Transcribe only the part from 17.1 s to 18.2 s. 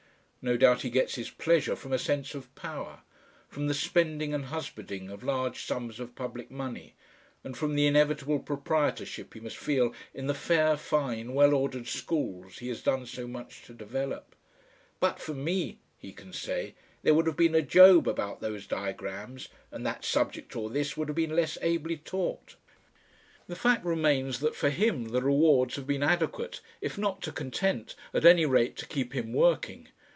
would have been a Job